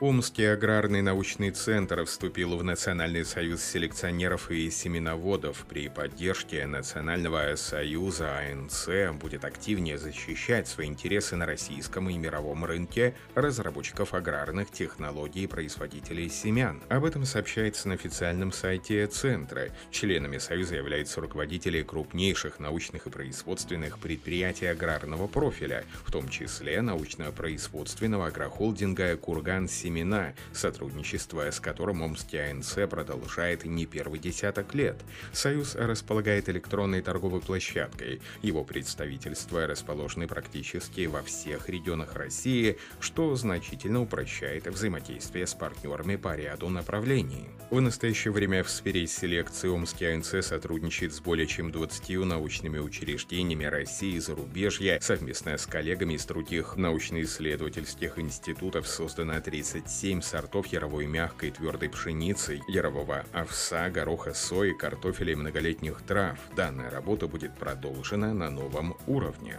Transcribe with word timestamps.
Омский 0.00 0.50
аграрный 0.50 1.02
научный 1.02 1.50
центр 1.50 2.06
вступил 2.06 2.56
в 2.56 2.64
Национальный 2.64 3.22
союз 3.22 3.62
селекционеров 3.62 4.50
и 4.50 4.70
семеноводов. 4.70 5.66
При 5.68 5.90
поддержке 5.90 6.64
Национального 6.66 7.54
союза 7.56 8.38
АНЦ 8.38 9.12
будет 9.20 9.44
активнее 9.44 9.98
защищать 9.98 10.68
свои 10.68 10.86
интересы 10.86 11.36
на 11.36 11.44
российском 11.44 12.08
и 12.08 12.16
мировом 12.16 12.64
рынке 12.64 13.14
разработчиков 13.34 14.14
аграрных 14.14 14.70
технологий 14.70 15.44
и 15.44 15.46
производителей 15.46 16.30
семян. 16.30 16.80
Об 16.88 17.04
этом 17.04 17.26
сообщается 17.26 17.86
на 17.88 17.94
официальном 17.94 18.52
сайте 18.52 19.06
центра. 19.06 19.68
Членами 19.90 20.38
союза 20.38 20.76
являются 20.76 21.20
руководители 21.20 21.82
крупнейших 21.82 22.58
научных 22.58 23.06
и 23.06 23.10
производственных 23.10 23.98
предприятий 23.98 24.64
аграрного 24.64 25.26
профиля, 25.26 25.84
в 26.06 26.10
том 26.10 26.30
числе 26.30 26.80
научно-производственного 26.80 28.28
агрохолдинга 28.28 29.18
«Курган 29.18 29.68
Семен 29.68 29.89
семена, 29.90 30.34
сотрудничество 30.52 31.50
с 31.50 31.58
которым 31.58 32.02
Омский 32.02 32.38
АНЦ 32.38 32.88
продолжает 32.88 33.64
не 33.64 33.86
первый 33.86 34.20
десяток 34.20 34.72
лет. 34.74 34.96
Союз 35.32 35.74
располагает 35.74 36.48
электронной 36.48 37.02
торговой 37.02 37.40
площадкой. 37.40 38.22
Его 38.40 38.62
представительства 38.62 39.66
расположены 39.66 40.28
практически 40.28 41.06
во 41.06 41.22
всех 41.22 41.68
регионах 41.68 42.14
России, 42.14 42.78
что 43.00 43.34
значительно 43.34 44.02
упрощает 44.02 44.68
взаимодействие 44.68 45.46
с 45.46 45.54
партнерами 45.54 46.14
по 46.14 46.36
ряду 46.36 46.68
направлений. 46.68 47.48
В 47.70 47.80
настоящее 47.80 48.32
время 48.32 48.62
в 48.62 48.70
сфере 48.70 49.06
селекции 49.08 49.68
Омский 49.68 50.14
АНЦ 50.14 50.46
сотрудничает 50.46 51.12
с 51.12 51.20
более 51.20 51.48
чем 51.48 51.72
20 51.72 52.24
научными 52.26 52.78
учреждениями 52.78 53.64
России 53.64 54.14
и 54.14 54.20
зарубежья. 54.20 55.00
Совместно 55.00 55.56
с 55.56 55.66
коллегами 55.66 56.14
из 56.14 56.24
других 56.26 56.76
научно-исследовательских 56.76 58.18
институтов 58.18 58.86
создано 58.86 59.40
30 59.40 59.79
27 59.80 60.20
сортов 60.20 60.66
яровой 60.66 61.06
мягкой 61.06 61.48
и 61.48 61.52
твердой 61.52 61.88
пшеницы, 61.88 62.60
ярового 62.68 63.24
овса, 63.32 63.88
гороха, 63.88 64.34
сои, 64.34 64.72
картофеля 64.72 65.32
и 65.32 65.36
многолетних 65.36 66.02
трав. 66.02 66.38
Данная 66.54 66.90
работа 66.90 67.26
будет 67.26 67.54
продолжена 67.54 68.34
на 68.34 68.50
новом 68.50 68.96
уровне. 69.06 69.58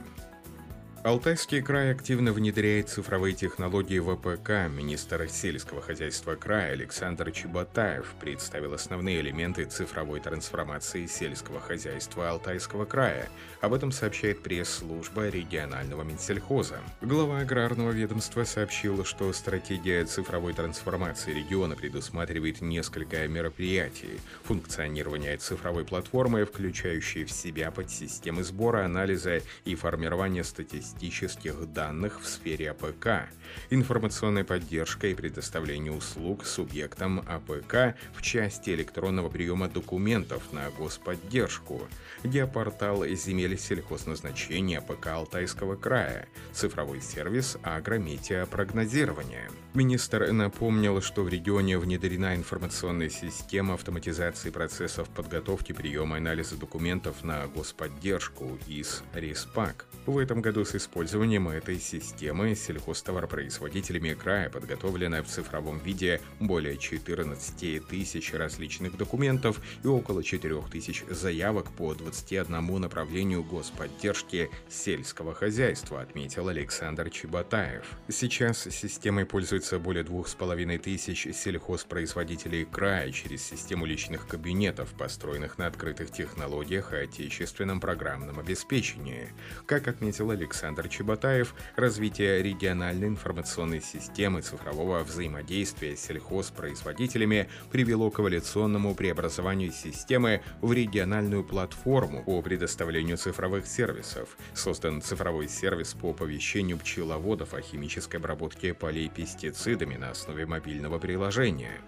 Алтайский 1.03 1.63
край 1.63 1.91
активно 1.91 2.31
внедряет 2.31 2.89
цифровые 2.89 3.33
технологии 3.33 3.97
в 3.97 4.12
АПК. 4.12 4.71
Министр 4.71 5.27
сельского 5.29 5.81
хозяйства 5.81 6.35
края 6.35 6.73
Александр 6.73 7.31
Чеботаев 7.31 8.13
представил 8.19 8.75
основные 8.75 9.19
элементы 9.19 9.65
цифровой 9.65 10.19
трансформации 10.19 11.07
сельского 11.07 11.59
хозяйства 11.59 12.29
Алтайского 12.29 12.85
края. 12.85 13.29
Об 13.61 13.73
этом 13.73 13.91
сообщает 13.91 14.43
пресс-служба 14.43 15.29
регионального 15.29 16.03
Минсельхоза. 16.03 16.77
Глава 17.01 17.39
аграрного 17.39 17.89
ведомства 17.89 18.43
сообщил, 18.43 19.03
что 19.03 19.33
стратегия 19.33 20.05
цифровой 20.05 20.53
трансформации 20.53 21.33
региона 21.33 21.75
предусматривает 21.75 22.61
несколько 22.61 23.27
мероприятий. 23.27 24.19
Функционирование 24.43 25.37
цифровой 25.37 25.83
платформы, 25.83 26.45
включающей 26.45 27.25
в 27.25 27.31
себя 27.31 27.71
подсистемы 27.71 28.43
сбора, 28.43 28.85
анализа 28.85 29.41
и 29.65 29.73
формирования 29.73 30.43
статистики 30.43 30.90
статистических 30.91 31.71
данных 31.73 32.21
в 32.21 32.27
сфере 32.27 32.71
АПК, 32.71 33.29
информационная 33.69 34.43
поддержка 34.43 35.07
и 35.07 35.13
предоставление 35.13 35.91
услуг 35.91 36.45
субъектам 36.45 37.23
АПК 37.27 37.95
в 38.13 38.21
части 38.21 38.71
электронного 38.71 39.29
приема 39.29 39.67
документов 39.67 40.43
на 40.51 40.69
господдержку, 40.71 41.87
геопортал 42.23 43.05
земель 43.05 43.57
сельхозназначения 43.57 44.79
АПК 44.79 45.07
Алтайского 45.07 45.75
края, 45.75 46.27
цифровой 46.51 47.01
сервис 47.01 47.57
агрометеопрогнозирования. 47.63 49.49
Министр 49.73 50.31
напомнил, 50.31 51.01
что 51.01 51.23
в 51.23 51.29
регионе 51.29 51.77
внедрена 51.77 52.35
информационная 52.35 53.09
система 53.09 53.75
автоматизации 53.75 54.49
процессов 54.49 55.09
подготовки 55.09 55.71
приема 55.71 56.17
и 56.17 56.19
анализа 56.19 56.57
документов 56.57 57.23
на 57.23 57.47
господдержку 57.47 58.57
из 58.67 59.03
РИС 59.13 59.44
АПК. 59.44 59.85
В 60.05 60.17
этом 60.17 60.41
году 60.41 60.65
с 60.65 60.75
использованием 60.81 61.47
этой 61.47 61.79
системы 61.79 62.55
сельхозтоваропроизводителями 62.55 64.13
края 64.13 64.49
подготовлено 64.49 65.21
в 65.21 65.27
цифровом 65.27 65.77
виде 65.77 66.19
более 66.39 66.77
14 66.77 67.87
тысяч 67.87 68.33
различных 68.33 68.97
документов 68.97 69.61
и 69.83 69.87
около 69.87 70.23
4 70.23 70.61
тысяч 70.71 71.03
заявок 71.07 71.71
по 71.71 71.93
21 71.93 72.81
направлению 72.81 73.43
господдержки 73.43 74.49
сельского 74.69 75.35
хозяйства, 75.35 76.01
отметил 76.01 76.47
Александр 76.47 77.11
Чеботаев. 77.11 77.85
Сейчас 78.09 78.63
системой 78.63 79.25
пользуется 79.25 79.77
более 79.77 80.03
2,5 80.03 80.77
тысяч 80.79 81.27
сельхозпроизводителей 81.31 82.65
края 82.65 83.11
через 83.11 83.43
систему 83.43 83.85
личных 83.85 84.27
кабинетов, 84.27 84.93
построенных 84.97 85.59
на 85.59 85.67
открытых 85.67 86.11
технологиях 86.11 86.93
и 86.93 86.97
отечественном 86.97 87.79
программном 87.79 88.39
обеспечении. 88.39 89.29
Как 89.67 89.87
отметил 89.87 90.31
Александр 90.31 90.70
Александр 90.71 90.87
Чеботаев, 90.87 91.53
развитие 91.75 92.41
региональной 92.41 93.09
информационной 93.09 93.81
системы 93.81 94.41
цифрового 94.41 95.03
взаимодействия 95.03 95.97
сельхозпроизводителями 95.97 97.49
привело 97.71 98.09
к 98.09 98.21
эволюционному 98.21 98.95
преобразованию 98.95 99.73
системы 99.73 100.41
в 100.61 100.71
региональную 100.71 101.43
платформу 101.43 102.23
по 102.23 102.41
предоставлению 102.41 103.17
цифровых 103.17 103.67
сервисов. 103.67 104.37
Создан 104.53 105.01
цифровой 105.01 105.49
сервис 105.49 105.93
по 105.93 106.11
оповещению 106.11 106.77
пчеловодов 106.77 107.53
о 107.53 107.61
химической 107.61 108.15
обработке 108.15 108.73
полей 108.73 109.09
пестицидами 109.09 109.97
на 109.97 110.11
основе 110.11 110.45
мобильного 110.45 110.99
приложения. 110.99 111.81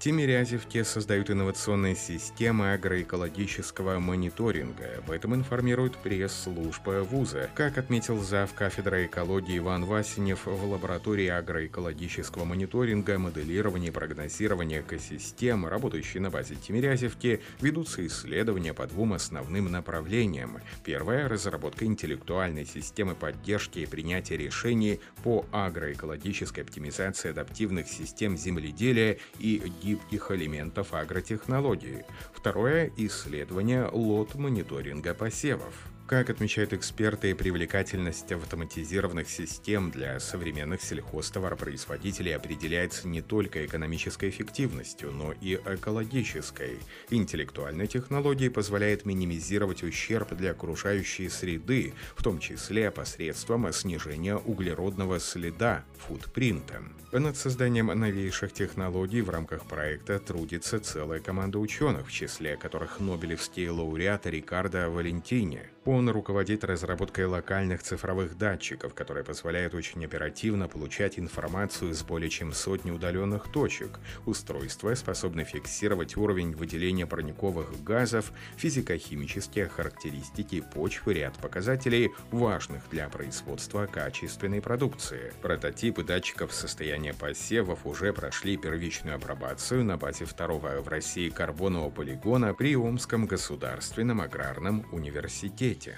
Тимирязевке 0.00 0.82
создают 0.82 1.28
инновационные 1.28 1.94
системы 1.94 2.72
агроэкологического 2.72 3.98
мониторинга. 3.98 4.96
Об 4.96 5.10
этом 5.10 5.34
информирует 5.34 5.98
пресс-служба 5.98 7.02
вуза. 7.02 7.50
Как 7.54 7.76
отметил 7.76 8.18
зав. 8.18 8.54
кафедры 8.54 9.04
экологии 9.04 9.58
Иван 9.58 9.84
Васинев, 9.84 10.46
в 10.46 10.64
лаборатории 10.64 11.26
агроэкологического 11.26 12.46
мониторинга, 12.46 13.18
моделирования 13.18 13.88
и 13.88 13.90
прогнозирования 13.90 14.80
экосистем, 14.80 15.66
работающей 15.66 16.18
на 16.18 16.30
базе 16.30 16.54
Тимирязевки, 16.54 17.40
ведутся 17.60 18.06
исследования 18.06 18.72
по 18.72 18.86
двум 18.86 19.12
основным 19.12 19.70
направлениям. 19.70 20.62
Первое– 20.82 21.28
разработка 21.28 21.84
интеллектуальной 21.84 22.64
системы 22.64 23.14
поддержки 23.14 23.80
и 23.80 23.86
принятия 23.86 24.38
решений 24.38 24.98
по 25.22 25.44
агроэкологической 25.52 26.64
оптимизации 26.64 27.32
адаптивных 27.32 27.86
систем 27.86 28.38
земледелия 28.38 29.18
и 29.38 29.70
гибких 29.90 30.30
элементов 30.30 30.94
агротехнологии. 30.94 32.04
Второе– 32.32 32.92
исследование 32.96 33.88
лот-мониторинга 33.90 35.14
посевов. 35.14 35.74
Как 36.10 36.28
отмечают 36.28 36.72
эксперты, 36.72 37.36
привлекательность 37.36 38.32
автоматизированных 38.32 39.30
систем 39.30 39.92
для 39.92 40.18
современных 40.18 40.82
сельхозтоваропроизводителей 40.82 42.34
определяется 42.34 43.06
не 43.06 43.22
только 43.22 43.64
экономической 43.64 44.28
эффективностью, 44.28 45.12
но 45.12 45.32
и 45.40 45.54
экологической. 45.54 46.80
Интеллектуальная 47.10 47.86
технология 47.86 48.50
позволяет 48.50 49.06
минимизировать 49.06 49.84
ущерб 49.84 50.34
для 50.34 50.50
окружающей 50.50 51.28
среды, 51.28 51.94
в 52.16 52.24
том 52.24 52.40
числе 52.40 52.90
посредством 52.90 53.72
снижения 53.72 54.34
углеродного 54.34 55.20
следа, 55.20 55.84
футпринта. 55.96 56.82
Над 57.12 57.36
созданием 57.36 57.86
новейших 57.86 58.52
технологий 58.52 59.20
в 59.20 59.30
рамках 59.30 59.64
проекта 59.64 60.20
трудится 60.20 60.78
целая 60.78 61.18
команда 61.18 61.58
ученых, 61.58 62.06
в 62.06 62.12
числе 62.12 62.56
которых 62.56 63.00
Нобелевский 63.00 63.68
лауреат 63.68 64.26
Рикардо 64.26 64.88
Валентини. 64.90 65.62
Он 65.86 66.10
руководит 66.10 66.62
разработкой 66.62 67.24
локальных 67.24 67.82
цифровых 67.82 68.36
датчиков, 68.36 68.92
которые 68.92 69.24
позволяют 69.24 69.72
очень 69.72 70.04
оперативно 70.04 70.68
получать 70.68 71.18
информацию 71.18 71.94
с 71.94 72.02
более 72.02 72.28
чем 72.28 72.52
сотни 72.52 72.90
удаленных 72.90 73.50
точек. 73.50 73.98
Устройство 74.26 74.94
способно 74.94 75.44
фиксировать 75.44 76.18
уровень 76.18 76.54
выделения 76.54 77.06
парниковых 77.06 77.82
газов, 77.82 78.30
физико-химические 78.58 79.68
характеристики 79.68 80.62
почв 80.74 81.08
и 81.08 81.14
ряд 81.14 81.38
показателей, 81.38 82.10
важных 82.30 82.82
для 82.90 83.08
производства 83.08 83.86
качественной 83.86 84.60
продукции. 84.60 85.32
Прототипы 85.40 86.04
датчиков 86.04 86.52
состояния 86.52 87.14
посевов 87.14 87.86
уже 87.86 88.12
прошли 88.12 88.58
первичную 88.58 89.16
апробацию 89.16 89.82
на 89.82 89.96
базе 89.96 90.26
второго 90.26 90.82
в 90.82 90.88
России 90.88 91.30
карбонового 91.30 91.88
полигона 91.88 92.52
при 92.52 92.76
Омском 92.76 93.24
государственном 93.24 94.20
аграрном 94.20 94.84
университете 94.92 95.69
свете. 95.70 95.96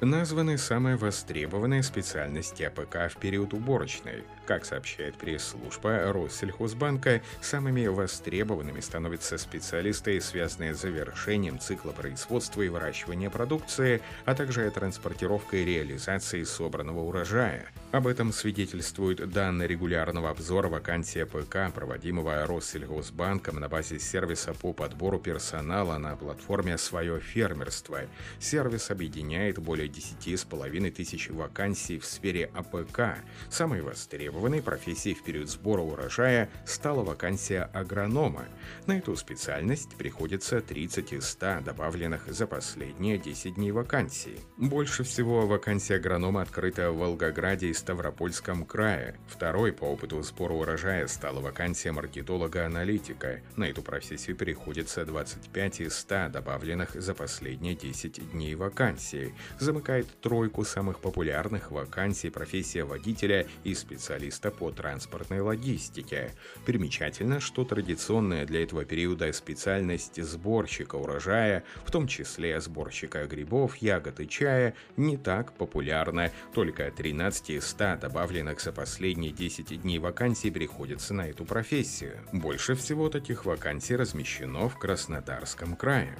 Названы 0.00 0.58
самые 0.58 0.94
востребованные 0.94 1.82
специальности 1.82 2.62
АПК 2.62 3.10
в 3.12 3.16
период 3.16 3.52
уборочной. 3.52 4.22
Как 4.46 4.64
сообщает 4.64 5.16
пресс-служба 5.16 6.12
Россельхозбанка, 6.12 7.20
самыми 7.40 7.84
востребованными 7.88 8.78
становятся 8.78 9.38
специалисты, 9.38 10.20
связанные 10.20 10.74
с 10.74 10.80
завершением 10.82 11.58
цикла 11.58 11.90
производства 11.90 12.62
и 12.62 12.68
выращивания 12.68 13.28
продукции, 13.28 14.00
а 14.24 14.36
также 14.36 14.70
транспортировкой 14.70 15.62
и 15.62 15.64
реализацией 15.64 16.44
собранного 16.44 17.00
урожая. 17.00 17.66
Об 17.90 18.06
этом 18.06 18.32
свидетельствуют 18.32 19.28
данные 19.30 19.66
регулярного 19.66 20.30
обзора 20.30 20.68
вакансий 20.68 21.24
АПК, 21.24 21.74
проводимого 21.74 22.46
Россельхозбанком 22.46 23.56
на 23.58 23.68
базе 23.68 23.98
сервиса 23.98 24.54
по 24.54 24.72
подбору 24.72 25.18
персонала 25.18 25.98
на 25.98 26.14
платформе 26.14 26.78
«Свое 26.78 27.18
фермерство». 27.18 28.02
Сервис 28.38 28.90
объединяет 28.90 29.58
более 29.58 29.87
10,5 29.88 30.90
тысяч 30.90 31.30
вакансий 31.30 31.98
в 31.98 32.04
сфере 32.04 32.50
АПК. 32.54 33.18
Самой 33.50 33.80
востребованной 33.82 34.62
профессией 34.62 35.14
в 35.14 35.22
период 35.22 35.48
сбора 35.48 35.82
урожая 35.82 36.48
стала 36.64 37.02
вакансия 37.02 37.68
агронома. 37.72 38.44
На 38.86 38.98
эту 38.98 39.16
специальность 39.16 39.96
приходится 39.96 40.60
30 40.60 41.12
из 41.12 41.28
100 41.28 41.60
добавленных 41.64 42.26
за 42.26 42.46
последние 42.46 43.18
10 43.18 43.54
дней 43.54 43.72
вакансий. 43.72 44.38
Больше 44.56 45.02
всего 45.04 45.46
вакансия 45.46 45.96
агронома 45.96 46.42
открыта 46.42 46.90
в 46.90 46.98
Волгограде 46.98 47.68
и 47.68 47.74
Ставропольском 47.74 48.64
крае. 48.64 49.18
Второй 49.28 49.72
по 49.72 49.84
опыту 49.84 50.22
сбора 50.22 50.54
урожая 50.54 51.06
стала 51.06 51.40
вакансия 51.40 51.92
маркетолога-аналитика. 51.92 53.40
На 53.56 53.64
эту 53.64 53.82
профессию 53.82 54.36
приходится 54.36 55.04
25 55.04 55.80
из 55.80 55.98
100 55.98 56.28
добавленных 56.30 56.94
за 56.94 57.14
последние 57.14 57.74
10 57.74 58.32
дней 58.32 58.54
вакансий. 58.54 59.34
Замыкает 59.78 60.08
тройку 60.20 60.64
самых 60.64 60.98
популярных 60.98 61.70
вакансий 61.70 62.30
профессия 62.30 62.82
водителя 62.82 63.46
и 63.62 63.74
специалиста 63.74 64.50
по 64.50 64.72
транспортной 64.72 65.38
логистике. 65.38 66.32
Примечательно, 66.66 67.38
что 67.38 67.64
традиционная 67.64 68.44
для 68.44 68.64
этого 68.64 68.84
периода 68.84 69.32
специальность 69.32 70.20
сборщика 70.20 70.96
урожая, 70.96 71.62
в 71.84 71.92
том 71.92 72.08
числе 72.08 72.60
сборщика 72.60 73.24
грибов, 73.26 73.76
ягод 73.76 74.18
и 74.18 74.28
чая, 74.28 74.74
не 74.96 75.16
так 75.16 75.52
популярна. 75.52 76.32
Только 76.52 76.90
13 76.90 77.50
из 77.50 77.68
100 77.68 77.98
добавленных 78.00 78.60
за 78.60 78.72
последние 78.72 79.30
10 79.30 79.80
дней 79.80 80.00
вакансий 80.00 80.50
приходится 80.50 81.14
на 81.14 81.28
эту 81.28 81.44
профессию. 81.44 82.18
Больше 82.32 82.74
всего 82.74 83.08
таких 83.10 83.44
вакансий 83.44 83.94
размещено 83.94 84.68
в 84.68 84.76
Краснодарском 84.76 85.76
крае. 85.76 86.18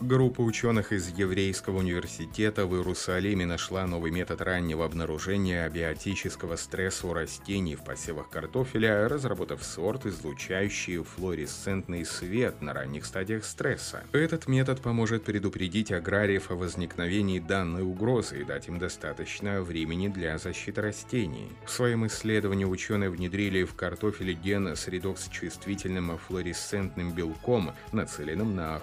Группа 0.00 0.42
ученых 0.42 0.92
из 0.92 1.08
Еврейского 1.08 1.78
университета 1.78 2.66
в 2.66 2.76
Иерусалиме 2.76 3.44
нашла 3.46 3.84
новый 3.84 4.12
метод 4.12 4.40
раннего 4.42 4.84
обнаружения 4.84 5.64
абиотического 5.64 6.54
стресса 6.54 7.08
у 7.08 7.12
растений 7.12 7.74
в 7.74 7.82
посевах 7.82 8.30
картофеля, 8.30 9.08
разработав 9.08 9.64
сорт, 9.64 10.06
излучающий 10.06 11.02
флуоресцентный 11.02 12.04
свет 12.04 12.62
на 12.62 12.74
ранних 12.74 13.06
стадиях 13.06 13.44
стресса. 13.44 14.04
Этот 14.12 14.46
метод 14.46 14.80
поможет 14.80 15.24
предупредить 15.24 15.90
аграриев 15.90 16.52
о 16.52 16.54
возникновении 16.54 17.40
данной 17.40 17.82
угрозы 17.82 18.42
и 18.42 18.44
дать 18.44 18.68
им 18.68 18.78
достаточно 18.78 19.62
времени 19.62 20.06
для 20.06 20.38
защиты 20.38 20.80
растений. 20.80 21.50
В 21.66 21.70
своем 21.70 22.06
исследовании 22.06 22.64
ученые 22.64 23.10
внедрили 23.10 23.64
в 23.64 23.74
картофеле 23.74 24.34
ген 24.34 24.68
с 24.68 24.86
редокс-чувствительным 24.86 26.18
флуоресцентным 26.18 27.12
белком, 27.12 27.72
нацеленным 27.90 28.54
на 28.54 28.78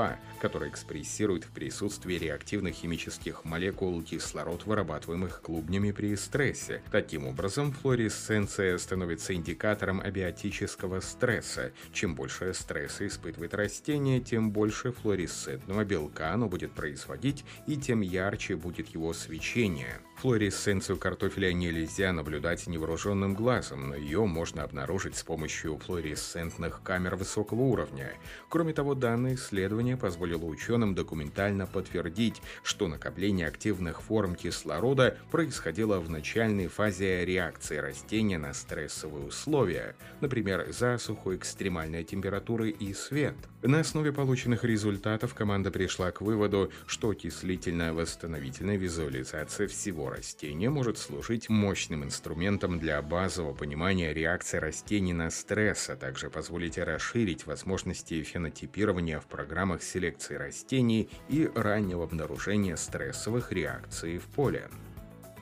хлоропласт-2, 0.00 0.16
который 0.40 0.68
экспрессирует 0.70 1.44
в 1.44 1.50
присутствии 1.50 2.14
реактивных 2.14 2.74
химических 2.74 3.44
молекул 3.44 4.02
кислород, 4.02 4.64
вырабатываемых 4.64 5.42
клубнями 5.42 5.92
при 5.92 6.16
стрессе. 6.16 6.82
Таким 6.90 7.26
образом, 7.26 7.72
флуоресценция 7.72 8.78
становится 8.78 9.34
индикатором 9.34 10.00
абиотического 10.00 11.00
стресса. 11.00 11.72
Чем 11.92 12.14
больше 12.14 12.54
стресса 12.54 13.06
испытывает 13.06 13.54
растение, 13.54 14.20
тем 14.20 14.50
больше 14.50 14.92
флуоресцентного 14.92 15.84
белка 15.84 16.32
оно 16.32 16.48
будет 16.48 16.72
производить, 16.72 17.44
и 17.66 17.76
тем 17.76 18.00
ярче 18.00 18.56
будет 18.56 18.88
его 18.88 19.12
свечение. 19.12 20.00
Флуоресценцию 20.20 20.98
картофеля 20.98 21.50
нельзя 21.54 22.12
наблюдать 22.12 22.66
невооруженным 22.66 23.34
глазом, 23.34 23.88
но 23.88 23.94
ее 23.94 24.26
можно 24.26 24.64
обнаружить 24.64 25.16
с 25.16 25.22
помощью 25.22 25.78
флуоресцентных 25.78 26.82
камер 26.82 27.16
высокого 27.16 27.62
уровня. 27.62 28.12
Кроме 28.50 28.74
того, 28.74 28.94
данное 28.94 29.36
исследование 29.36 29.96
позволило 29.96 30.44
ученым 30.44 30.94
документально 30.94 31.66
подтвердить, 31.66 32.42
что 32.62 32.86
накопление 32.86 33.46
активных 33.46 34.02
форм 34.02 34.34
кислорода 34.34 35.16
происходило 35.30 35.98
в 36.00 36.10
начальной 36.10 36.66
фазе 36.66 37.24
реакции 37.24 37.78
растения 37.78 38.36
на 38.36 38.52
стрессовые 38.52 39.24
условия, 39.24 39.96
например, 40.20 40.70
засуху, 40.70 41.34
экстремальные 41.34 42.04
температуры 42.04 42.68
и 42.68 42.92
свет. 42.92 43.36
На 43.62 43.80
основе 43.80 44.12
полученных 44.12 44.64
результатов 44.64 45.32
команда 45.32 45.70
пришла 45.70 46.10
к 46.10 46.20
выводу, 46.20 46.70
что 46.86 47.08
окислительно-восстановительная 47.08 48.76
визуализация 48.76 49.66
всего 49.66 50.09
растения 50.10 50.68
может 50.68 50.98
служить 50.98 51.48
мощным 51.48 52.04
инструментом 52.04 52.78
для 52.78 53.00
базового 53.00 53.54
понимания 53.54 54.12
реакции 54.12 54.58
растений 54.58 55.12
на 55.12 55.30
стресс, 55.30 55.88
а 55.88 55.96
также 55.96 56.28
позволить 56.28 56.78
расширить 56.78 57.46
возможности 57.46 58.22
фенотипирования 58.22 59.20
в 59.20 59.26
программах 59.26 59.82
селекции 59.82 60.34
растений 60.34 61.08
и 61.28 61.50
раннего 61.54 62.04
обнаружения 62.04 62.76
стрессовых 62.76 63.52
реакций 63.52 64.18
в 64.18 64.24
поле. 64.24 64.68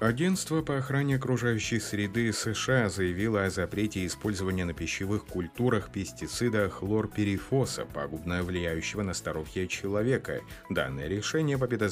Агентство 0.00 0.62
по 0.62 0.79
охране 0.79 1.17
окружающей 1.17 1.81
среды 1.81 2.33
США 2.33 2.89
заявило 2.89 3.45
о 3.45 3.50
запрете 3.50 4.06
использования 4.06 4.65
на 4.65 4.73
пищевых 4.73 5.27
культурах 5.27 5.91
пестицида 5.91 6.71
хлорперифоса, 6.71 7.85
пагубно 7.85 8.45
влияющего 8.45 9.03
на 9.03 9.12
здоровье 9.12 9.67
человека. 9.67 10.43
Данное 10.71 11.09
решение 11.09 11.59
победа 11.59 11.89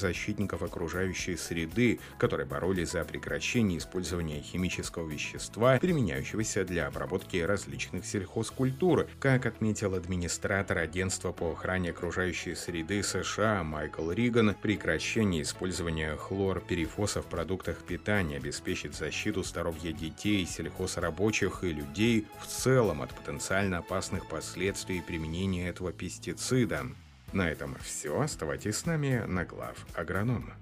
окружающей 0.62 1.36
среды, 1.36 1.98
которые 2.16 2.46
боролись 2.46 2.92
за 2.92 3.04
прекращение 3.04 3.78
использования 3.78 4.40
химического 4.40 5.08
вещества, 5.08 5.76
применяющегося 5.80 6.64
для 6.64 6.86
обработки 6.86 7.38
различных 7.38 8.06
сельхозкультур. 8.06 9.08
Как 9.18 9.46
отметил 9.46 9.94
администратор 9.96 10.78
Агентства 10.78 11.32
по 11.32 11.50
охране 11.50 11.90
окружающей 11.90 12.54
среды 12.54 13.02
США 13.02 13.64
Майкл 13.64 14.12
Риган, 14.12 14.54
прекращение 14.54 15.42
использования 15.42 16.14
хлорперифоса 16.14 17.20
в 17.20 17.26
продуктах 17.26 17.78
питания 17.78 17.95
питания 17.96 18.36
обеспечит 18.36 18.94
защиту 18.94 19.42
здоровья 19.42 19.90
детей, 19.90 20.44
сельхозрабочих 20.44 21.64
и 21.64 21.72
людей 21.72 22.26
в 22.42 22.46
целом 22.46 23.00
от 23.00 23.14
потенциально 23.14 23.78
опасных 23.78 24.28
последствий 24.28 25.00
применения 25.00 25.68
этого 25.68 25.92
пестицида. 25.92 26.88
На 27.32 27.48
этом 27.50 27.74
все. 27.82 28.20
Оставайтесь 28.20 28.76
с 28.76 28.84
нами 28.84 29.24
на 29.26 29.44
глав 29.44 29.86
агронома. 29.94 30.54